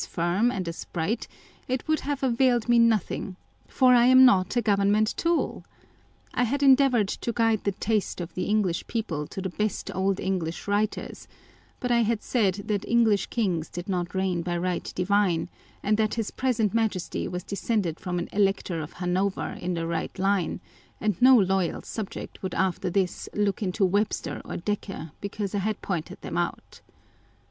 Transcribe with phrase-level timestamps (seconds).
[0.07, 1.27] firm and as bright,
[1.67, 3.35] it would have availed me nothing,
[3.67, 5.63] for I am not a Government tool!
[6.33, 10.19] I had endeavoured to guide the taste of the English people to the best old
[10.19, 11.27] English writers;
[11.79, 15.49] but I had said that English kings did not reign by right divine,
[15.83, 20.17] and that his present Majesty was descended from an Elector of Hanover in a right
[20.17, 20.61] line;
[20.99, 25.79] and no loyal subject would after this look into Webster or Decker because I had
[25.83, 26.81] pointed them out.